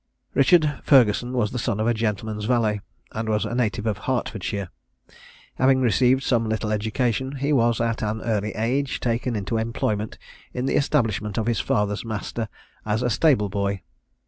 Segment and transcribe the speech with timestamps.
[0.33, 4.69] Richard Ferguson was the son of a gentleman's valet, and was a native of Hertfordshire.
[5.59, 10.17] Having received some little education, he was at an early age taken into employment
[10.55, 12.49] in the establishment of his father's master
[12.83, 13.83] as a stable boy.